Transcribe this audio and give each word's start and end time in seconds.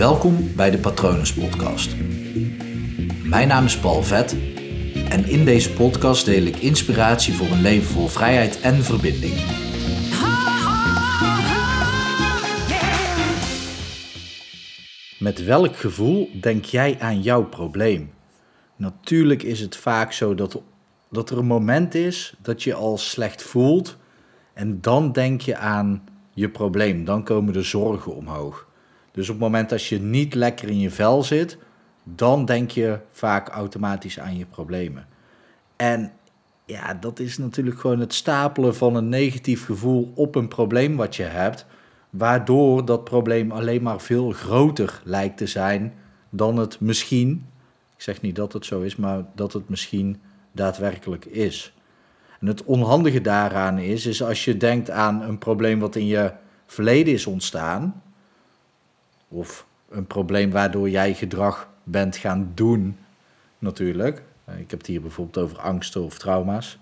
Welkom 0.00 0.54
bij 0.56 0.70
de 0.70 0.78
Patronus 0.78 1.34
Podcast. 1.34 1.96
Mijn 3.24 3.48
naam 3.48 3.64
is 3.64 3.78
Paul 3.78 4.02
Vet 4.02 4.36
en 5.08 5.24
in 5.24 5.44
deze 5.44 5.72
podcast 5.72 6.24
deel 6.24 6.42
ik 6.42 6.56
inspiratie 6.56 7.34
voor 7.34 7.46
een 7.46 7.60
leven 7.60 7.92
vol 7.92 8.06
vrijheid 8.06 8.60
en 8.60 8.74
verbinding. 8.74 9.34
Met 15.18 15.44
welk 15.44 15.76
gevoel 15.76 16.28
denk 16.40 16.64
jij 16.64 16.96
aan 17.00 17.22
jouw 17.22 17.44
probleem? 17.44 18.10
Natuurlijk 18.76 19.42
is 19.42 19.60
het 19.60 19.76
vaak 19.76 20.12
zo 20.12 20.34
dat, 20.34 20.62
dat 21.10 21.30
er 21.30 21.38
een 21.38 21.46
moment 21.46 21.94
is 21.94 22.34
dat 22.42 22.62
je 22.62 22.74
al 22.74 22.98
slecht 22.98 23.42
voelt 23.42 23.96
en 24.54 24.80
dan 24.80 25.12
denk 25.12 25.40
je 25.40 25.56
aan 25.56 26.04
je 26.34 26.48
probleem. 26.48 27.04
Dan 27.04 27.24
komen 27.24 27.52
de 27.52 27.62
zorgen 27.62 28.16
omhoog. 28.16 28.68
Dus 29.12 29.28
op 29.28 29.34
het 29.34 29.44
moment 29.44 29.68
dat 29.68 29.84
je 29.84 30.00
niet 30.00 30.34
lekker 30.34 30.68
in 30.68 30.78
je 30.78 30.90
vel 30.90 31.22
zit, 31.22 31.58
dan 32.04 32.44
denk 32.44 32.70
je 32.70 32.98
vaak 33.10 33.48
automatisch 33.48 34.20
aan 34.20 34.38
je 34.38 34.46
problemen. 34.46 35.06
En 35.76 36.12
ja, 36.64 36.94
dat 36.94 37.18
is 37.18 37.38
natuurlijk 37.38 37.80
gewoon 37.80 38.00
het 38.00 38.14
stapelen 38.14 38.76
van 38.76 38.94
een 38.94 39.08
negatief 39.08 39.64
gevoel 39.64 40.12
op 40.14 40.34
een 40.34 40.48
probleem 40.48 40.96
wat 40.96 41.16
je 41.16 41.22
hebt, 41.22 41.66
waardoor 42.10 42.84
dat 42.84 43.04
probleem 43.04 43.52
alleen 43.52 43.82
maar 43.82 44.00
veel 44.00 44.30
groter 44.30 45.00
lijkt 45.04 45.36
te 45.36 45.46
zijn 45.46 45.94
dan 46.30 46.56
het 46.56 46.80
misschien, 46.80 47.46
ik 47.96 48.02
zeg 48.02 48.20
niet 48.20 48.36
dat 48.36 48.52
het 48.52 48.64
zo 48.64 48.80
is, 48.80 48.96
maar 48.96 49.24
dat 49.34 49.52
het 49.52 49.68
misschien 49.68 50.20
daadwerkelijk 50.52 51.24
is. 51.24 51.72
En 52.40 52.46
het 52.46 52.64
onhandige 52.64 53.20
daaraan 53.20 53.78
is, 53.78 54.06
is 54.06 54.22
als 54.22 54.44
je 54.44 54.56
denkt 54.56 54.90
aan 54.90 55.22
een 55.22 55.38
probleem 55.38 55.78
wat 55.78 55.96
in 55.96 56.06
je 56.06 56.32
verleden 56.66 57.12
is 57.12 57.26
ontstaan, 57.26 58.02
of 59.30 59.66
een 59.88 60.06
probleem 60.06 60.50
waardoor 60.50 60.90
jij 60.90 61.14
gedrag 61.14 61.68
bent 61.84 62.16
gaan 62.16 62.52
doen, 62.54 62.96
natuurlijk. 63.58 64.22
Eh, 64.44 64.58
ik 64.58 64.70
heb 64.70 64.78
het 64.78 64.88
hier 64.88 65.00
bijvoorbeeld 65.00 65.44
over 65.44 65.58
angsten 65.58 66.04
of 66.04 66.18
trauma's, 66.18 66.78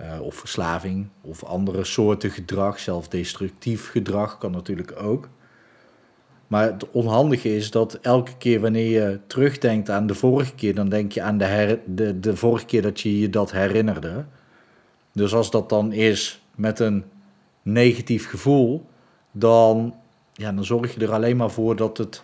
uh, 0.00 0.20
of 0.20 0.34
verslaving, 0.34 1.08
of 1.20 1.44
andere 1.44 1.84
soorten 1.84 2.30
gedrag, 2.30 2.78
zelfdestructief 2.78 3.90
gedrag 3.90 4.38
kan 4.38 4.50
natuurlijk 4.50 5.02
ook. 5.02 5.28
Maar 6.46 6.62
het 6.64 6.90
onhandige 6.90 7.56
is 7.56 7.70
dat 7.70 7.94
elke 7.94 8.36
keer 8.36 8.60
wanneer 8.60 8.90
je 8.90 9.20
terugdenkt 9.26 9.90
aan 9.90 10.06
de 10.06 10.14
vorige 10.14 10.54
keer, 10.54 10.74
dan 10.74 10.88
denk 10.88 11.12
je 11.12 11.22
aan 11.22 11.38
de, 11.38 11.44
her, 11.44 11.80
de, 11.86 12.20
de 12.20 12.36
vorige 12.36 12.64
keer 12.64 12.82
dat 12.82 13.00
je 13.00 13.18
je 13.18 13.30
dat 13.30 13.52
herinnerde. 13.52 14.24
Dus 15.12 15.34
als 15.34 15.50
dat 15.50 15.68
dan 15.68 15.92
is 15.92 16.42
met 16.54 16.78
een 16.78 17.04
negatief 17.62 18.28
gevoel, 18.28 18.86
dan, 19.32 19.94
ja, 20.36 20.52
dan 20.52 20.64
zorg 20.64 20.94
je 20.94 21.00
er 21.00 21.12
alleen 21.12 21.36
maar 21.36 21.50
voor 21.50 21.76
dat 21.76 21.98
het 21.98 22.22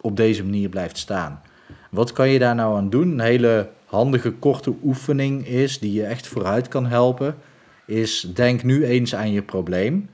op 0.00 0.16
deze 0.16 0.44
manier 0.44 0.68
blijft 0.68 0.98
staan. 0.98 1.42
Wat 1.90 2.12
kan 2.12 2.28
je 2.28 2.38
daar 2.38 2.54
nou 2.54 2.76
aan 2.76 2.90
doen? 2.90 3.10
Een 3.10 3.20
hele 3.20 3.68
handige 3.86 4.30
korte 4.30 4.74
oefening 4.84 5.46
is, 5.46 5.78
die 5.78 5.92
je 5.92 6.04
echt 6.04 6.26
vooruit 6.26 6.68
kan 6.68 6.86
helpen, 6.86 7.36
is 7.86 8.30
denk 8.34 8.62
nu 8.62 8.84
eens 8.84 9.14
aan 9.14 9.32
je 9.32 9.42
probleem. 9.42 10.08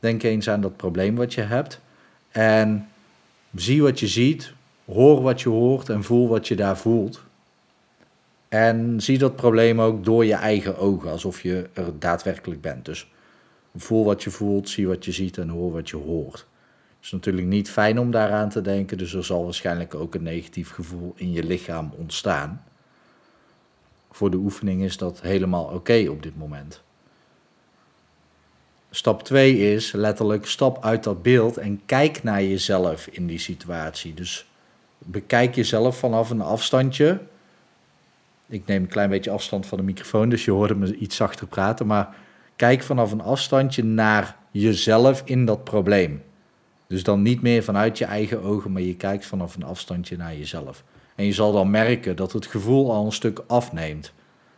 Denk 0.00 0.22
eens 0.22 0.48
aan 0.48 0.60
dat 0.60 0.76
probleem 0.76 1.16
wat 1.16 1.34
je 1.34 1.40
hebt. 1.40 1.80
En 2.30 2.88
zie 3.54 3.82
wat 3.82 4.00
je 4.00 4.08
ziet, 4.08 4.52
hoor 4.84 5.22
wat 5.22 5.40
je 5.40 5.48
hoort 5.48 5.88
en 5.88 6.04
voel 6.04 6.28
wat 6.28 6.48
je 6.48 6.56
daar 6.56 6.78
voelt. 6.78 7.22
En 8.48 9.00
zie 9.00 9.18
dat 9.18 9.36
probleem 9.36 9.80
ook 9.80 10.04
door 10.04 10.24
je 10.24 10.34
eigen 10.34 10.78
ogen, 10.78 11.10
alsof 11.10 11.42
je 11.42 11.68
er 11.72 11.98
daadwerkelijk 11.98 12.60
bent. 12.60 12.84
Dus 12.84 13.10
voel 13.76 14.04
wat 14.04 14.22
je 14.22 14.30
voelt, 14.30 14.68
zie 14.68 14.88
wat 14.88 15.04
je 15.04 15.12
ziet 15.12 15.38
en 15.38 15.48
hoor 15.48 15.72
wat 15.72 15.88
je 15.88 15.96
hoort. 15.96 16.46
Het 16.96 17.04
is 17.04 17.10
natuurlijk 17.10 17.46
niet 17.46 17.70
fijn 17.70 17.98
om 17.98 18.10
daaraan 18.10 18.48
te 18.48 18.60
denken, 18.60 18.98
dus 18.98 19.12
er 19.12 19.24
zal 19.24 19.44
waarschijnlijk 19.44 19.94
ook 19.94 20.14
een 20.14 20.22
negatief 20.22 20.70
gevoel 20.70 21.12
in 21.16 21.32
je 21.32 21.44
lichaam 21.44 21.92
ontstaan. 21.96 22.64
Voor 24.10 24.30
de 24.30 24.36
oefening 24.36 24.82
is 24.82 24.96
dat 24.96 25.20
helemaal 25.20 25.64
oké 25.64 26.06
op 26.08 26.22
dit 26.22 26.36
moment. 26.36 26.82
Stap 28.90 29.22
2 29.22 29.74
is 29.74 29.92
letterlijk 29.92 30.46
stap 30.46 30.84
uit 30.84 31.04
dat 31.04 31.22
beeld 31.22 31.56
en 31.56 31.80
kijk 31.86 32.22
naar 32.22 32.42
jezelf 32.42 33.06
in 33.06 33.26
die 33.26 33.38
situatie. 33.38 34.14
Dus 34.14 34.46
bekijk 34.98 35.54
jezelf 35.54 35.98
vanaf 35.98 36.30
een 36.30 36.40
afstandje 36.40 37.20
ik 38.50 38.66
neem 38.66 38.82
een 38.82 38.88
klein 38.88 39.10
beetje 39.10 39.30
afstand 39.30 39.66
van 39.66 39.78
de 39.78 39.84
microfoon, 39.84 40.28
dus 40.28 40.44
je 40.44 40.50
hoorde 40.50 40.74
me 40.74 40.94
iets 40.94 41.16
zachter 41.16 41.46
praten. 41.46 41.86
Maar 41.86 42.14
kijk 42.60 42.82
vanaf 42.82 43.12
een 43.12 43.20
afstandje 43.20 43.84
naar 43.84 44.36
jezelf 44.50 45.22
in 45.24 45.44
dat 45.44 45.64
probleem. 45.64 46.22
Dus 46.86 47.02
dan 47.02 47.22
niet 47.22 47.42
meer 47.42 47.62
vanuit 47.62 47.98
je 47.98 48.04
eigen 48.04 48.42
ogen, 48.42 48.72
maar 48.72 48.82
je 48.82 48.96
kijkt 48.96 49.26
vanaf 49.26 49.54
een 49.54 49.62
afstandje 49.62 50.16
naar 50.16 50.36
jezelf. 50.36 50.84
En 51.14 51.24
je 51.24 51.32
zal 51.32 51.52
dan 51.52 51.70
merken 51.70 52.16
dat 52.16 52.32
het 52.32 52.46
gevoel 52.46 52.92
al 52.92 53.04
een 53.04 53.12
stuk 53.12 53.42
afneemt. 53.46 54.12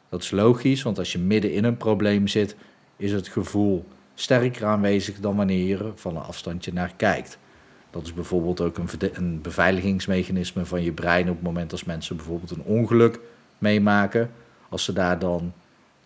Dat 0.08 0.22
is 0.22 0.30
logisch, 0.30 0.82
want 0.82 0.98
als 0.98 1.12
je 1.12 1.18
midden 1.18 1.52
in 1.52 1.64
een 1.64 1.76
probleem 1.76 2.28
zit, 2.28 2.56
is 2.96 3.12
het 3.12 3.28
gevoel 3.28 3.84
sterker 4.14 4.66
aanwezig 4.66 5.20
dan 5.20 5.36
wanneer 5.36 5.66
je 5.66 5.76
er 5.76 5.92
van 5.94 6.16
een 6.16 6.22
afstandje 6.22 6.72
naar 6.72 6.92
kijkt. 6.96 7.38
Dat 7.90 8.02
is 8.02 8.14
bijvoorbeeld 8.14 8.60
ook 8.60 8.78
een, 8.78 8.88
een 9.12 9.40
beveiligingsmechanisme 9.40 10.64
van 10.64 10.82
je 10.82 10.92
brein 10.92 11.28
op 11.28 11.34
het 11.34 11.44
moment 11.44 11.72
als 11.72 11.84
mensen 11.84 12.16
bijvoorbeeld 12.16 12.50
een 12.50 12.64
ongeluk 12.64 13.20
meemaken. 13.58 14.30
Als 14.68 14.84
ze 14.84 14.92
daar 14.92 15.18
dan 15.18 15.52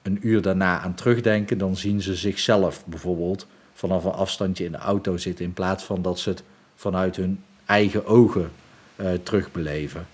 een 0.07 0.19
uur 0.23 0.43
daarna 0.43 0.81
aan 0.81 0.95
terugdenken, 0.95 1.59
dan 1.59 1.77
zien 1.77 2.03
ze 2.03 2.15
zichzelf 2.15 2.85
bijvoorbeeld 2.87 3.47
vanaf 3.75 4.05
een 4.05 4.13
afstandje 4.13 4.65
in 4.65 4.73
de 4.73 4.79
auto 4.79 5.17
zitten, 5.17 5.45
in 5.45 5.53
plaats 5.53 5.85
van 5.85 6.03
dat 6.03 6.19
ze 6.19 6.29
het 6.29 6.43
vanuit 6.75 7.17
hun 7.17 7.43
eigen 7.67 8.07
ogen 8.07 8.51
uh, 8.97 9.09
terugbeleven. 9.23 10.07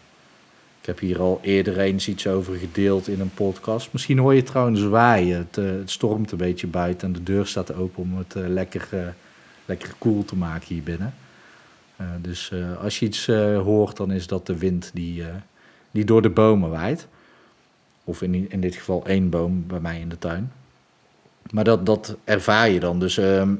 Ik 0.81 0.86
heb 0.86 0.98
hier 0.98 1.20
al 1.20 1.41
eerder 1.42 1.78
eens 1.78 2.08
iets 2.08 2.26
over 2.26 2.54
gedeeld 2.54 3.08
in 3.08 3.20
een 3.20 3.34
podcast. 3.34 3.92
Misschien 3.92 4.19
hoor 4.19 4.34
je 4.34 4.42
trouwens 4.42 4.82
waaien. 4.82 5.38
Het, 5.38 5.56
uh, 5.56 5.70
het 5.70 5.91
stormt 5.91 6.32
een 6.32 6.38
beetje 6.38 6.66
buiten 6.66 7.06
en 7.06 7.12
de 7.12 7.22
deur 7.22 7.47
staat 7.47 7.75
open 7.75 8.02
om 8.02 8.19
het 8.19 8.34
uh, 8.36 8.48
lekker, 8.48 9.14
lekker 9.64 9.94
koel 9.98 10.25
te 10.25 10.36
maken 10.36 10.75
hier 10.75 10.82
binnen. 10.82 11.14
dus 12.20 12.52
als 12.81 12.98
je 12.98 13.06
iets 13.06 13.26
hoort, 13.64 13.97
dan 13.97 14.12
is 14.12 14.26
dat 14.26 14.47
de 14.47 14.58
wind 14.58 14.91
die, 14.94 15.25
die 15.91 16.04
door 16.04 16.22
de 16.22 16.31
bomen 16.31 16.70
waait. 16.70 17.08
Of 18.04 18.22
in, 18.22 18.50
in 18.50 18.60
dit 18.60 18.74
geval 18.74 19.06
één 19.06 19.30
boom 19.30 19.66
bij 19.66 19.80
mij 19.80 20.00
in 20.00 20.08
de 20.08 20.18
tuin. 20.18 20.52
Maar 21.50 21.64
dat, 21.64 21.86
dat 21.86 22.16
ervaar 22.24 22.70
je 22.70 22.80
dan. 22.80 22.98
Dus 22.98 23.18
ehm, 23.18 23.54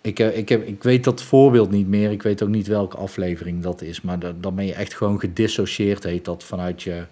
ik, 0.00 0.18
eh, 0.18 0.36
ik, 0.36 0.48
heb, 0.48 0.66
ik 0.66 0.82
weet 0.82 1.04
dat 1.04 1.22
voorbeeld 1.22 1.70
niet 1.70 1.88
meer. 1.88 2.10
Ik 2.10 2.22
weet 2.22 2.42
ook 2.42 2.48
niet 2.48 2.66
welke 2.66 2.96
aflevering 2.96 3.62
dat 3.62 3.82
is. 3.82 4.00
Maar 4.00 4.18
dan 4.40 4.54
ben 4.54 4.66
je 4.66 4.74
echt 4.74 4.94
gewoon 4.94 5.20
gedissocieerd, 5.20 6.04
heet 6.04 6.24
dat 6.24 6.44
vanuit 6.44 6.82
je, 6.82 7.04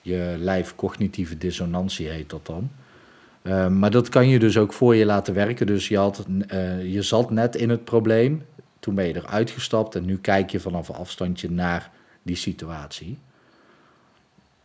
je 0.00 0.34
lijf. 0.38 0.74
Cognitieve 0.74 1.38
dissonantie 1.38 2.08
heet 2.08 2.30
dat 2.30 2.46
dan. 2.46 2.70
Ehm, 3.42 3.78
maar 3.78 3.90
dat 3.90 4.08
kan 4.08 4.28
je 4.28 4.38
dus 4.38 4.58
ook 4.58 4.72
voor 4.72 4.94
je 4.94 5.04
laten 5.04 5.34
werken. 5.34 5.66
Dus 5.66 5.88
je, 5.88 5.96
had, 5.96 6.26
uh, 6.28 6.92
je 6.92 7.02
zat 7.02 7.30
net 7.30 7.56
in 7.56 7.70
het 7.70 7.84
probleem. 7.84 8.44
Toen 8.78 8.94
ben 8.94 9.06
je 9.06 9.16
eruit 9.16 9.50
gestapt 9.50 9.94
en 9.94 10.04
nu 10.04 10.18
kijk 10.18 10.50
je 10.50 10.60
vanaf 10.60 10.88
een 10.88 10.94
afstandje 10.94 11.50
naar 11.50 11.90
die 12.22 12.36
situatie. 12.36 13.18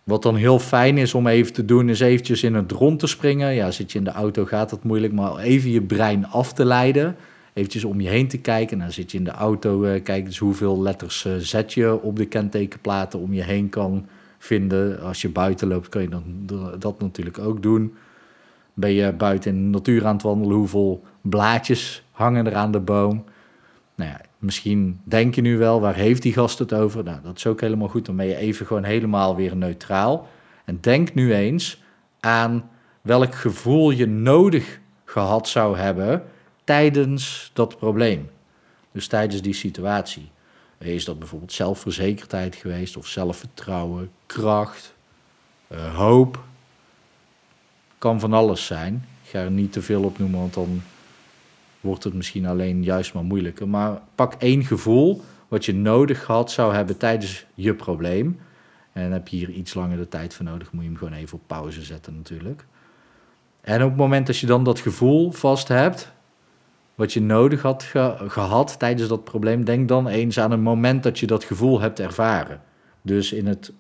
Wat 0.08 0.24
dan 0.24 0.36
heel 0.36 0.60
fijn 0.60 0.98
is 0.98 1.14
om 1.14 1.28
even 1.28 1.54
te 1.54 1.66
doen, 1.66 1.90
is 1.90 2.00
eventjes 2.00 2.44
in 2.44 2.54
het 2.54 2.72
rond 2.72 3.00
te 3.00 3.08
springen. 3.08 3.54
Ja, 3.54 3.72
zit 3.72 3.92
je 3.92 3.98
in 3.98 4.04
de 4.04 4.12
auto, 4.12 4.46
gaat 4.46 4.70
dat 4.70 4.84
moeilijk, 4.84 5.14
maar 5.14 5.38
even 5.38 5.72
je 5.72 5.82
brein 5.82 6.28
af 6.28 6.54
te 6.54 6.66
leiden. 6.66 7.16
Eventjes 7.54 7.84
om 7.84 8.02
je 8.02 8.10
heen 8.10 8.28
te 8.28 8.38
kijken. 8.38 8.80
Dan 8.80 8.92
zit 8.92 9.12
je 9.12 9.18
in 9.18 9.24
de 9.24 9.32
auto, 9.32 9.84
uh, 9.84 10.04
kijk 10.04 10.26
eens 10.26 10.38
hoeveel 10.38 10.82
letters 10.82 11.26
uh, 11.26 11.34
zet 11.38 11.74
je 11.74 12.02
op 12.02 12.16
de 12.16 12.26
kentekenplaten 12.26 13.20
om 13.20 13.34
je 13.34 13.44
heen 13.44 13.70
kan 13.70 14.06
vinden. 14.38 15.02
Als 15.02 15.22
je 15.22 15.30
buiten 15.30 15.68
loopt, 15.68 15.90
kun 15.90 16.02
je 16.02 16.10
dan 16.10 16.24
dat 16.80 17.00
natuurlijk 17.02 17.40
ook 17.40 17.62
doen. 17.62 17.94
Ben 18.74 18.92
je 18.92 19.14
buiten 19.14 19.56
in 19.56 19.64
de 19.64 19.78
natuur 19.78 20.06
aan 20.06 20.14
het 20.14 20.24
wandelen, 20.24 20.58
hoeveel 20.58 21.04
blaadjes 21.22 22.04
hangen 22.12 22.46
er 22.46 22.56
aan 22.56 22.72
de 22.72 22.80
boom? 22.80 23.24
Nou 23.98 24.12
ja, 24.12 24.22
Misschien 24.40 25.02
denk 25.04 25.36
je 25.36 25.42
nu 25.42 25.58
wel, 25.58 25.82
waar 25.82 25.96
heeft 25.96 26.22
die 26.22 26.34
gast 26.34 26.60
het 26.60 26.74
over? 26.74 27.04
Nou, 27.04 27.22
dat 27.24 27.38
is 27.38 27.48
ook 27.48 27.62
helemaal 27.62 27.88
goed. 27.88 28.06
Dan 28.06 28.16
ben 28.16 28.26
je 28.26 28.36
even 28.36 28.66
gewoon 28.66 28.84
helemaal 28.84 29.36
weer 29.36 29.56
neutraal. 29.56 30.28
En 30.66 30.78
denk 30.82 31.14
nu 31.14 31.34
eens 31.34 31.82
aan 32.20 32.70
welk 33.02 33.36
gevoel 33.36 33.92
je 33.92 34.06
nodig 34.06 34.80
gehad 35.06 35.48
zou 35.48 35.78
hebben 35.78 36.24
tijdens 36.64 37.52
dat 37.54 37.78
probleem. 37.78 38.30
Dus 38.92 39.08
tijdens 39.08 39.42
die 39.42 39.54
situatie. 39.54 40.30
Is 40.78 41.06
dat 41.06 41.20
bijvoorbeeld 41.20 41.54
zelfverzekerdheid 41.54 42.56
geweest 42.56 42.98
of 42.98 43.08
zelfvertrouwen, 43.08 44.12
kracht, 44.26 44.94
uh, 45.72 45.96
hoop? 45.96 46.44
Kan 47.98 48.20
van 48.20 48.34
alles 48.34 48.66
zijn. 48.66 49.06
Ik 49.24 49.30
ga 49.30 49.40
er 49.40 49.52
niet 49.52 49.72
te 49.72 49.82
veel 49.82 50.04
op 50.04 50.18
noemen, 50.18 50.40
want 50.40 50.54
dan 50.54 50.82
wordt 51.82 52.04
het 52.04 52.14
misschien 52.14 52.46
alleen 52.46 52.84
juist 52.84 53.14
maar 53.14 53.24
moeilijker. 53.24 53.68
Maar 53.68 54.02
pak 54.16 54.34
één 54.34 54.64
gevoel 54.64 55.22
wat 55.48 55.66
je 55.66 55.76
nodig 55.76 56.26
had 56.26 56.52
zou 56.52 56.74
hebben 56.74 56.98
tijdens 56.98 57.46
je 57.54 57.74
probleem. 57.74 58.40
En 58.92 59.12
heb 59.12 59.28
je 59.28 59.38
hier 59.38 59.50
iets 59.50 59.74
langer 59.74 59.98
de 59.98 60.08
tijd 60.08 60.34
voor 60.34 60.46
nodig, 60.46 60.72
moet 60.72 60.84
je 60.84 60.90
hem 60.90 60.98
gewoon 60.98 61.14
even 61.14 61.38
op 61.38 61.44
pauze 61.48 61.82
zetten 61.82 62.16
natuurlijk. 62.16 62.66
En 63.62 63.84
op 63.84 63.90
het 63.90 63.98
moment 63.98 64.28
dat 64.28 64.38
je 64.38 64.48
dan 64.48 64.64
dat 64.64 64.80
gevoel 64.80 65.32
vast 65.32 65.68
hebt, 65.68 66.12
wat 66.96 67.14
je 67.14 67.22
nodig 67.22 67.62
had 67.62 67.84
gehad 68.28 68.80
tijdens 68.80 69.10
dat 69.10 69.24
probleem. 69.24 69.66
Denk 69.66 69.88
dan 69.88 70.08
eens 70.08 70.40
aan 70.40 70.52
een 70.52 70.62
moment 70.62 71.04
dat 71.04 71.20
je 71.20 71.28
dat 71.28 71.44
gevoel 71.44 71.82
hebt 71.82 72.00
ervaren. 72.00 72.62
Dus 73.02 73.32
in 73.32 73.48
het. 73.48 73.74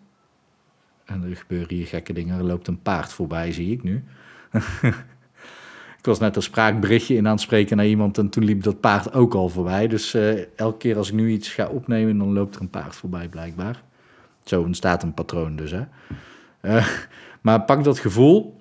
En 1.06 1.24
er 1.24 1.36
gebeuren 1.36 1.76
hier 1.76 1.88
gekke 1.88 2.14
dingen. 2.14 2.38
Er 2.38 2.44
loopt 2.44 2.68
een 2.68 2.82
paard 2.82 3.14
voorbij, 3.14 3.52
zie 3.52 3.72
ik 3.72 3.84
nu. 3.84 4.04
ik 5.98 6.06
was 6.06 6.20
net 6.20 6.36
een 6.36 6.42
spraakberichtje 6.42 7.16
in 7.16 7.26
aan 7.26 7.32
het 7.32 7.42
spreken 7.42 7.78
naar 7.78 7.86
iemand 7.86 8.18
en 8.18 8.30
toen 8.30 8.44
liep 8.44 8.64
dat 8.64 8.80
paard 8.80 9.14
ook 9.14 9.34
al 9.34 9.50
voorbij. 9.50 9.88
Dus 9.88 10.16
uh, 10.16 10.40
elke 10.56 10.78
keer 10.78 10.98
als 10.98 11.08
ik 11.08 11.14
nu 11.14 11.32
iets 11.32 11.50
ga 11.50 11.68
opnemen, 11.68 12.18
dan 12.18 12.34
loopt 12.34 12.56
er 12.56 12.62
een 12.62 12.70
paard 12.70 12.96
voorbij, 12.96 13.28
blijkbaar. 13.28 13.84
Zo 14.44 14.62
ontstaat 14.62 15.04
een 15.04 15.14
patroon 15.14 15.56
dus. 15.56 15.72
Hè? 15.72 15.82
Uh, 16.62 16.88
maar 17.42 17.62
pak 17.62 17.84
dat 17.84 18.00
gevoel 18.00 18.56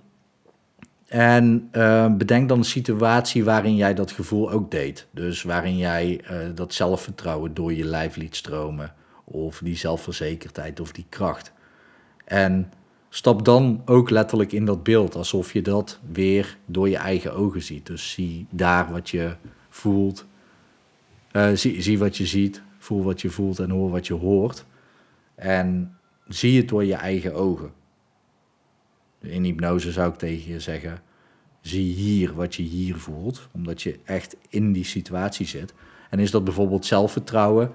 en 1.06 1.68
uh, 1.72 2.14
bedenk 2.14 2.48
dan 2.48 2.58
een 2.58 2.64
situatie 2.64 3.44
waarin 3.44 3.76
jij 3.76 3.94
dat 3.94 4.10
gevoel 4.10 4.50
ook 4.50 4.70
deed. 4.70 5.06
Dus 5.10 5.42
waarin 5.42 5.76
jij 5.76 6.20
dat 6.54 6.74
zelfvertrouwen 6.74 7.54
door 7.54 7.72
je 7.72 7.84
lijf 7.84 8.16
liet 8.16 8.36
stromen. 8.36 8.94
Of 9.24 9.60
die 9.64 9.76
zelfverzekerdheid 9.76 10.80
of 10.80 10.92
die 10.92 11.06
kracht. 11.08 11.52
En 12.24 12.72
stap 13.08 13.44
dan 13.44 13.82
ook 13.84 14.10
letterlijk 14.10 14.52
in 14.52 14.64
dat 14.64 14.82
beeld. 14.82 15.14
Alsof 15.14 15.52
je 15.52 15.62
dat 15.62 15.98
weer 16.12 16.58
door 16.66 16.88
je 16.88 16.96
eigen 16.96 17.34
ogen 17.34 17.62
ziet. 17.62 17.86
Dus 17.86 18.10
zie 18.10 18.46
daar 18.50 18.90
wat 18.92 19.10
je 19.10 19.36
voelt. 19.68 20.26
Uh, 21.32 21.50
zie, 21.52 21.82
zie 21.82 21.98
wat 21.98 22.16
je 22.16 22.26
ziet. 22.26 22.62
Voel 22.78 23.02
wat 23.02 23.20
je 23.20 23.30
voelt 23.30 23.58
en 23.58 23.70
hoor 23.70 23.90
wat 23.90 24.06
je 24.06 24.14
hoort. 24.14 24.64
En 25.34 25.96
zie 26.28 26.56
het 26.56 26.68
door 26.68 26.84
je 26.84 26.94
eigen 26.94 27.34
ogen. 27.34 27.72
In 29.20 29.44
hypnose 29.44 29.92
zou 29.92 30.12
ik 30.12 30.18
tegen 30.18 30.52
je 30.52 30.60
zeggen: 30.60 31.02
zie 31.60 31.94
hier 31.94 32.34
wat 32.34 32.54
je 32.54 32.62
hier 32.62 32.96
voelt, 32.96 33.48
omdat 33.52 33.82
je 33.82 33.98
echt 34.04 34.36
in 34.48 34.72
die 34.72 34.84
situatie 34.84 35.46
zit. 35.46 35.74
En 36.10 36.18
is 36.18 36.30
dat 36.30 36.44
bijvoorbeeld 36.44 36.86
zelfvertrouwen 36.86 37.72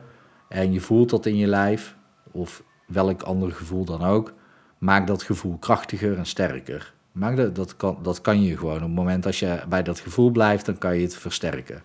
en 0.49 0.73
je 0.73 0.79
voelt 0.79 1.09
dat 1.09 1.25
in 1.25 1.35
je 1.35 1.47
lijf, 1.47 1.95
of 2.31 2.63
welk 2.87 3.21
ander 3.21 3.51
gevoel 3.51 3.85
dan 3.85 4.03
ook, 4.03 4.33
maak 4.81 5.07
dat 5.07 5.23
gevoel 5.23 5.57
krachtiger 5.57 6.17
en 6.17 6.25
sterker. 6.25 6.93
Maak 7.11 7.35
dat, 7.35 7.55
dat, 7.55 7.77
kan, 7.77 7.97
dat 8.01 8.21
kan 8.21 8.43
je 8.43 8.57
gewoon. 8.57 8.75
Op 8.75 8.81
het 8.81 8.91
moment 8.91 9.23
dat 9.23 9.37
je 9.37 9.63
bij 9.69 9.83
dat 9.83 9.99
gevoel 9.99 10.29
blijft, 10.29 10.65
dan 10.65 10.77
kan 10.77 10.95
je 10.95 11.01
het 11.01 11.15
versterken. 11.15 11.83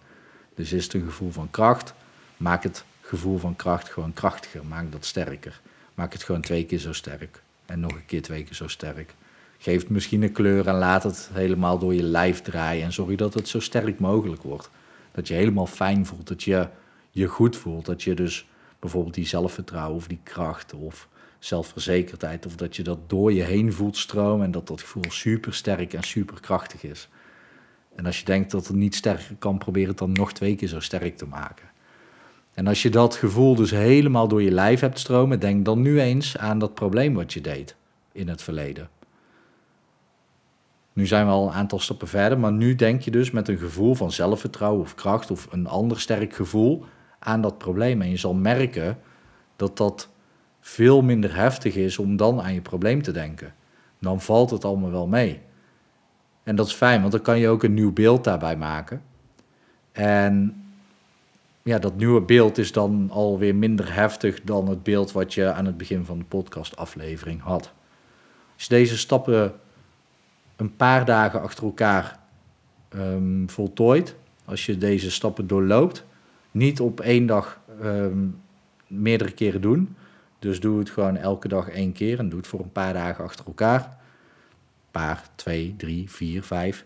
Dus 0.54 0.72
is 0.72 0.84
het 0.84 0.94
een 0.94 1.04
gevoel 1.04 1.30
van 1.30 1.50
kracht, 1.50 1.94
maak 2.36 2.62
het 2.62 2.84
gevoel 3.00 3.38
van 3.38 3.56
kracht 3.56 3.88
gewoon 3.88 4.12
krachtiger. 4.12 4.64
Maak 4.66 4.92
dat 4.92 5.04
sterker. 5.04 5.60
Maak 5.94 6.12
het 6.12 6.22
gewoon 6.22 6.40
twee 6.40 6.64
keer 6.64 6.78
zo 6.78 6.92
sterk. 6.92 7.42
En 7.66 7.80
nog 7.80 7.92
een 7.92 8.06
keer 8.06 8.22
twee 8.22 8.44
keer 8.44 8.54
zo 8.54 8.68
sterk. 8.68 9.14
Geef 9.58 9.80
het 9.80 9.90
misschien 9.90 10.22
een 10.22 10.32
kleur 10.32 10.68
en 10.68 10.74
laat 10.74 11.02
het 11.02 11.30
helemaal 11.32 11.78
door 11.78 11.94
je 11.94 12.02
lijf 12.02 12.42
draaien. 12.42 12.84
En 12.84 12.92
zorg 12.92 13.16
dat 13.16 13.34
het 13.34 13.48
zo 13.48 13.60
sterk 13.60 13.98
mogelijk 13.98 14.42
wordt. 14.42 14.70
Dat 15.12 15.28
je 15.28 15.34
helemaal 15.34 15.66
fijn 15.66 16.06
voelt, 16.06 16.28
dat 16.28 16.42
je 16.42 16.68
je 17.10 17.26
goed 17.26 17.56
voelt. 17.56 17.86
Dat 17.86 18.02
je 18.02 18.14
dus 18.14 18.46
bijvoorbeeld 18.78 19.14
die 19.14 19.26
zelfvertrouwen 19.26 19.96
of 19.96 20.06
die 20.06 20.20
kracht 20.22 20.74
of 20.74 21.08
zelfverzekerdheid... 21.38 22.46
of 22.46 22.56
dat 22.56 22.76
je 22.76 22.82
dat 22.82 22.98
door 23.06 23.32
je 23.32 23.42
heen 23.42 23.72
voelt 23.72 23.96
stromen 23.96 24.44
en 24.44 24.50
dat 24.50 24.66
dat 24.66 24.80
gevoel 24.80 25.10
super 25.10 25.54
sterk 25.54 25.92
en 25.92 26.02
super 26.02 26.40
krachtig 26.40 26.82
is. 26.82 27.08
En 27.94 28.06
als 28.06 28.18
je 28.18 28.24
denkt 28.24 28.50
dat 28.50 28.66
het 28.66 28.76
niet 28.76 28.94
sterker 28.94 29.36
kan, 29.38 29.58
probeer 29.58 29.88
het 29.88 29.98
dan 29.98 30.12
nog 30.12 30.32
twee 30.32 30.56
keer 30.56 30.68
zo 30.68 30.80
sterk 30.80 31.16
te 31.16 31.26
maken. 31.26 31.68
En 32.54 32.66
als 32.66 32.82
je 32.82 32.90
dat 32.90 33.14
gevoel 33.14 33.54
dus 33.54 33.70
helemaal 33.70 34.28
door 34.28 34.42
je 34.42 34.50
lijf 34.50 34.80
hebt 34.80 34.98
stromen, 34.98 35.40
denk 35.40 35.64
dan 35.64 35.82
nu 35.82 36.00
eens 36.00 36.38
aan 36.38 36.58
dat 36.58 36.74
probleem 36.74 37.14
wat 37.14 37.32
je 37.32 37.40
deed 37.40 37.76
in 38.12 38.28
het 38.28 38.42
verleden. 38.42 38.88
Nu 40.92 41.06
zijn 41.06 41.26
we 41.26 41.32
al 41.32 41.46
een 41.46 41.54
aantal 41.54 41.78
stappen 41.78 42.08
verder, 42.08 42.38
maar 42.38 42.52
nu 42.52 42.74
denk 42.74 43.02
je 43.02 43.10
dus 43.10 43.30
met 43.30 43.48
een 43.48 43.58
gevoel 43.58 43.94
van 43.94 44.12
zelfvertrouwen 44.12 44.80
of 44.80 44.94
kracht 44.94 45.30
of 45.30 45.48
een 45.50 45.66
ander 45.66 46.00
sterk 46.00 46.34
gevoel 46.34 46.84
aan 47.18 47.40
dat 47.40 47.58
probleem. 47.58 48.02
En 48.02 48.10
je 48.10 48.16
zal 48.16 48.34
merken 48.34 48.98
dat 49.56 49.76
dat 49.76 50.08
veel 50.66 51.02
minder 51.02 51.36
heftig 51.36 51.74
is 51.74 51.98
om 51.98 52.16
dan 52.16 52.42
aan 52.42 52.54
je 52.54 52.60
probleem 52.60 53.02
te 53.02 53.12
denken. 53.12 53.54
Dan 53.98 54.20
valt 54.20 54.50
het 54.50 54.64
allemaal 54.64 54.90
wel 54.90 55.06
mee. 55.06 55.40
En 56.42 56.56
dat 56.56 56.66
is 56.66 56.72
fijn, 56.72 57.00
want 57.00 57.12
dan 57.12 57.20
kan 57.22 57.38
je 57.38 57.48
ook 57.48 57.62
een 57.62 57.74
nieuw 57.74 57.92
beeld 57.92 58.24
daarbij 58.24 58.56
maken. 58.56 59.02
En 59.92 60.64
ja, 61.62 61.78
dat 61.78 61.96
nieuwe 61.96 62.20
beeld 62.20 62.58
is 62.58 62.72
dan 62.72 63.08
alweer 63.10 63.54
minder 63.54 63.94
heftig 63.94 64.42
dan 64.42 64.68
het 64.68 64.82
beeld 64.82 65.12
wat 65.12 65.34
je 65.34 65.52
aan 65.52 65.66
het 65.66 65.76
begin 65.76 66.04
van 66.04 66.18
de 66.18 66.24
podcastaflevering 66.24 67.42
had. 67.42 67.72
Als 68.54 68.62
je 68.62 68.68
deze 68.68 68.98
stappen 68.98 69.52
een 70.56 70.76
paar 70.76 71.04
dagen 71.04 71.42
achter 71.42 71.64
elkaar 71.64 72.18
um, 72.90 73.50
voltooid, 73.50 74.16
als 74.44 74.66
je 74.66 74.78
deze 74.78 75.10
stappen 75.10 75.46
doorloopt, 75.46 76.04
niet 76.50 76.80
op 76.80 77.00
één 77.00 77.26
dag 77.26 77.60
um, 77.82 78.40
meerdere 78.86 79.32
keren 79.32 79.60
doen. 79.60 79.96
Dus 80.38 80.60
doe 80.60 80.78
het 80.78 80.90
gewoon 80.90 81.16
elke 81.16 81.48
dag 81.48 81.68
één 81.68 81.92
keer 81.92 82.18
en 82.18 82.28
doe 82.28 82.38
het 82.38 82.48
voor 82.48 82.60
een 82.60 82.72
paar 82.72 82.92
dagen 82.92 83.24
achter 83.24 83.46
elkaar. 83.46 83.96
Paar, 84.90 85.22
twee, 85.34 85.74
drie, 85.76 86.10
vier, 86.10 86.42
vijf. 86.42 86.84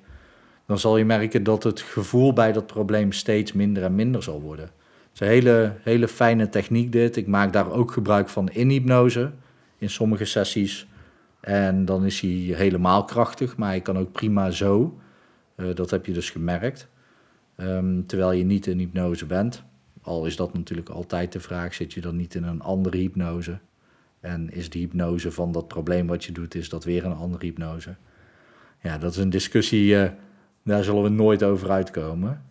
Dan 0.67 0.79
zal 0.79 0.97
je 0.97 1.05
merken 1.05 1.43
dat 1.43 1.63
het 1.63 1.81
gevoel 1.81 2.33
bij 2.33 2.53
dat 2.53 2.67
probleem 2.67 3.13
steeds 3.13 3.53
minder 3.53 3.83
en 3.83 3.95
minder 3.95 4.23
zal 4.23 4.41
worden. 4.41 4.65
Het 4.65 5.13
is 5.13 5.21
een 5.21 5.27
hele, 5.27 5.75
hele 5.83 6.09
fijne 6.09 6.49
techniek 6.49 6.93
dit. 6.93 7.17
Ik 7.17 7.27
maak 7.27 7.53
daar 7.53 7.71
ook 7.71 7.93
gebruik 7.93 8.29
van 8.29 8.49
in 8.49 8.69
hypnose. 8.69 9.31
In 9.79 9.91
sommige 9.91 10.25
sessies 10.25 10.89
en 11.41 11.85
dan 11.85 12.05
is 12.05 12.21
hij 12.21 12.31
helemaal 12.31 13.05
krachtig, 13.05 13.57
maar 13.57 13.69
hij 13.69 13.81
kan 13.81 13.99
ook 13.99 14.13
prima 14.13 14.51
zo. 14.51 14.99
Uh, 15.57 15.75
dat 15.75 15.91
heb 15.91 16.07
je 16.07 16.13
dus 16.13 16.31
gemerkt. 16.31 16.89
Um, 17.57 18.07
terwijl 18.07 18.33
je 18.33 18.45
niet 18.45 18.67
in 18.67 18.79
hypnose 18.79 19.27
bent. 19.27 19.63
Al 20.03 20.27
is 20.27 20.37
dat 20.37 20.55
natuurlijk 20.55 20.89
altijd 20.89 21.33
de 21.33 21.41
vraag: 21.41 21.75
zit 21.75 21.93
je 21.93 22.01
dan 22.01 22.17
niet 22.17 22.35
in 22.35 22.45
een 22.45 22.63
andere 22.63 22.97
hypnose? 22.97 23.59
En 24.21 24.53
is 24.53 24.71
de 24.71 24.79
hypnose 24.79 25.33
van 25.33 25.53
dat 25.53 25.69
probleem 25.69 26.07
wat 26.07 26.25
je 26.25 26.33
doet, 26.33 26.55
is 26.55 26.69
dat 26.69 26.85
weer 26.85 27.05
een 27.05 27.17
andere 27.17 27.45
hypnose? 27.45 27.95
Ja, 28.83 28.99
dat 28.99 29.11
is 29.11 29.17
een 29.17 29.31
discussie, 29.31 29.95
uh, 29.95 30.09
daar 30.63 30.85
zullen 30.85 31.03
we 31.03 31.09
nooit 31.09 31.43
over 31.43 31.71
uitkomen. 31.71 32.43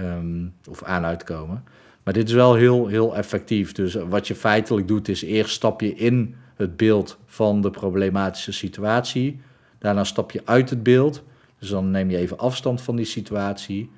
Um, 0.00 0.54
of 0.68 0.82
aan 0.82 1.04
uitkomen. 1.04 1.64
Maar 2.02 2.14
dit 2.14 2.28
is 2.28 2.34
wel 2.34 2.54
heel, 2.54 2.86
heel 2.86 3.16
effectief. 3.16 3.72
Dus 3.72 3.94
wat 3.94 4.26
je 4.26 4.34
feitelijk 4.34 4.88
doet, 4.88 5.08
is 5.08 5.22
eerst 5.22 5.54
stap 5.54 5.80
je 5.80 5.94
in 5.94 6.34
het 6.54 6.76
beeld 6.76 7.18
van 7.26 7.60
de 7.60 7.70
problematische 7.70 8.52
situatie. 8.52 9.40
Daarna 9.78 10.04
stap 10.04 10.30
je 10.30 10.42
uit 10.44 10.70
het 10.70 10.82
beeld. 10.82 11.22
Dus 11.58 11.68
dan 11.68 11.90
neem 11.90 12.10
je 12.10 12.16
even 12.16 12.38
afstand 12.38 12.82
van 12.82 12.96
die 12.96 13.04
situatie. 13.04 13.90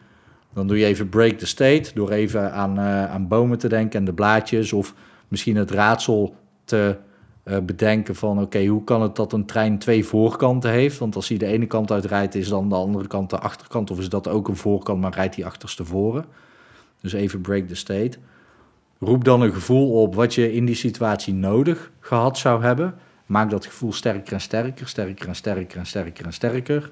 Dan 0.58 0.66
doe 0.66 0.78
je 0.78 0.84
even 0.84 1.08
break 1.08 1.32
the 1.32 1.46
state 1.46 1.90
door 1.94 2.10
even 2.10 2.52
aan, 2.52 2.78
uh, 2.78 3.10
aan 3.10 3.28
bomen 3.28 3.58
te 3.58 3.68
denken 3.68 3.98
en 3.98 4.04
de 4.04 4.12
blaadjes. 4.12 4.72
Of 4.72 4.94
misschien 5.28 5.56
het 5.56 5.70
raadsel 5.70 6.34
te 6.64 6.96
uh, 7.44 7.58
bedenken 7.58 8.14
van 8.14 8.40
oké, 8.40 8.66
hoe 8.66 8.84
kan 8.84 9.02
het 9.02 9.16
dat 9.16 9.32
een 9.32 9.46
trein 9.46 9.78
twee 9.78 10.04
voorkanten 10.04 10.70
heeft? 10.70 10.98
Want 10.98 11.16
als 11.16 11.28
hij 11.28 11.38
de 11.38 11.46
ene 11.46 11.66
kant 11.66 11.90
uitrijdt, 11.90 12.34
is 12.34 12.48
dan 12.48 12.68
de 12.68 12.74
andere 12.74 13.06
kant 13.06 13.30
de 13.30 13.38
achterkant. 13.38 13.90
Of 13.90 13.98
is 13.98 14.08
dat 14.08 14.28
ook 14.28 14.48
een 14.48 14.56
voorkant, 14.56 15.00
maar 15.00 15.14
rijdt 15.14 15.36
hij 15.36 15.44
achterstevoren? 15.44 16.24
Dus 17.00 17.12
even 17.12 17.40
break 17.40 17.66
the 17.66 17.74
state. 17.74 18.18
Roep 19.00 19.24
dan 19.24 19.40
een 19.40 19.52
gevoel 19.52 20.02
op 20.02 20.14
wat 20.14 20.34
je 20.34 20.52
in 20.52 20.64
die 20.64 20.74
situatie 20.74 21.34
nodig 21.34 21.90
gehad 22.00 22.38
zou 22.38 22.62
hebben. 22.62 22.94
Maak 23.26 23.50
dat 23.50 23.66
gevoel 23.66 23.92
sterker 23.92 24.32
en 24.32 24.40
sterker, 24.40 24.88
sterker 24.88 25.28
en 25.28 25.34
sterker 25.34 25.78
en 25.78 25.86
sterker 25.86 26.24
en 26.24 26.32
sterker. 26.32 26.90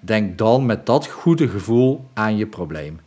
Denk 0.00 0.38
dan 0.38 0.66
met 0.66 0.86
dat 0.86 1.06
goede 1.06 1.48
gevoel 1.48 2.04
aan 2.12 2.36
je 2.36 2.46
probleem. 2.46 3.00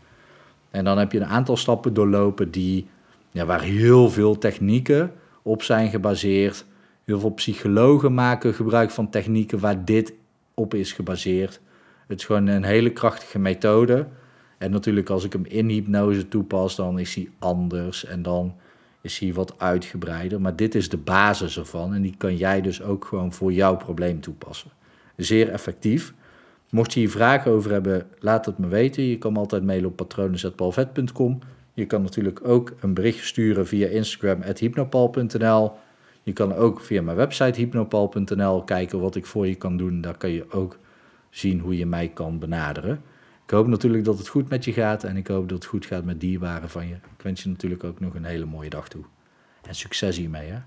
En 0.71 0.83
dan 0.83 0.97
heb 0.97 1.11
je 1.11 1.19
een 1.19 1.25
aantal 1.25 1.57
stappen 1.57 1.93
doorlopen 1.93 2.51
die, 2.51 2.87
ja, 3.31 3.45
waar 3.45 3.61
heel 3.61 4.09
veel 4.09 4.37
technieken 4.37 5.11
op 5.41 5.63
zijn 5.63 5.89
gebaseerd. 5.89 6.65
Heel 7.03 7.19
veel 7.19 7.33
psychologen 7.33 8.13
maken 8.13 8.53
gebruik 8.53 8.91
van 8.91 9.09
technieken 9.09 9.59
waar 9.59 9.85
dit 9.85 10.13
op 10.53 10.73
is 10.73 10.91
gebaseerd. 10.91 11.59
Het 12.07 12.19
is 12.19 12.25
gewoon 12.25 12.47
een 12.47 12.63
hele 12.63 12.89
krachtige 12.89 13.39
methode 13.39 14.07
en 14.57 14.71
natuurlijk 14.71 15.09
als 15.09 15.23
ik 15.23 15.33
hem 15.33 15.45
in 15.45 15.69
hypnose 15.69 16.27
toepas, 16.27 16.75
dan 16.75 16.99
is 16.99 17.15
hij 17.15 17.29
anders 17.39 18.05
en 18.05 18.21
dan 18.21 18.55
is 19.01 19.19
hij 19.19 19.33
wat 19.33 19.59
uitgebreider. 19.59 20.41
Maar 20.41 20.55
dit 20.55 20.75
is 20.75 20.89
de 20.89 20.97
basis 20.97 21.57
ervan 21.57 21.93
en 21.93 22.01
die 22.01 22.15
kan 22.17 22.35
jij 22.35 22.61
dus 22.61 22.81
ook 22.81 23.05
gewoon 23.05 23.33
voor 23.33 23.53
jouw 23.53 23.77
probleem 23.77 24.21
toepassen. 24.21 24.71
Zeer 25.15 25.49
effectief. 25.49 26.13
Mocht 26.69 26.93
je 26.93 26.99
hier 26.99 27.09
vragen 27.09 27.51
over 27.51 27.71
hebben, 27.71 28.07
laat 28.19 28.45
het 28.45 28.57
me 28.57 28.67
weten. 28.67 29.03
Je 29.03 29.17
kan 29.17 29.37
altijd 29.37 29.63
mailen 29.63 29.89
op 29.89 29.95
patronen.palvet.com. 29.95 31.39
Je 31.73 31.85
kan 31.85 32.01
natuurlijk 32.01 32.47
ook 32.47 32.73
een 32.79 32.93
bericht 32.93 33.25
sturen 33.25 33.67
via 33.67 33.87
Instagram 33.87 34.41
hypnopal.nl. 34.41 35.71
Je 36.23 36.33
kan 36.33 36.53
ook 36.53 36.81
via 36.81 37.01
mijn 37.01 37.17
website 37.17 37.59
hypnopal.nl 37.59 38.63
kijken 38.63 38.99
wat 38.99 39.15
ik 39.15 39.25
voor 39.25 39.47
je 39.47 39.55
kan 39.55 39.77
doen. 39.77 40.01
Daar 40.01 40.17
kan 40.17 40.29
je 40.29 40.51
ook 40.51 40.77
zien 41.29 41.59
hoe 41.59 41.77
je 41.77 41.85
mij 41.85 42.07
kan 42.09 42.39
benaderen. 42.39 43.01
Ik 43.43 43.51
hoop 43.51 43.67
natuurlijk 43.67 44.03
dat 44.03 44.17
het 44.17 44.27
goed 44.27 44.49
met 44.49 44.65
je 44.65 44.73
gaat 44.73 45.03
en 45.03 45.17
ik 45.17 45.27
hoop 45.27 45.49
dat 45.49 45.57
het 45.57 45.67
goed 45.67 45.85
gaat 45.85 46.03
met 46.03 46.19
dierbaren 46.19 46.69
van 46.69 46.87
je. 46.87 46.93
Ik 46.93 47.21
wens 47.21 47.43
je 47.43 47.49
natuurlijk 47.49 47.83
ook 47.83 47.99
nog 47.99 48.13
een 48.13 48.25
hele 48.25 48.45
mooie 48.45 48.69
dag 48.69 48.87
toe. 48.87 49.03
En 49.67 49.75
succes 49.75 50.17
hiermee 50.17 50.49
hè. 50.49 50.59